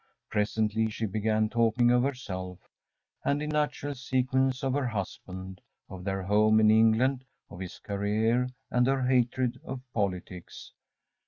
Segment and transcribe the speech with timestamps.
[0.31, 2.57] Presently she began talking of herself,
[3.23, 8.49] and in natural sequence of her husband, of their home in England, of his career,
[8.71, 10.73] and her hatred of politics.